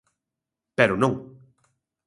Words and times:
Pero 0.77 0.93
non. 1.01 1.13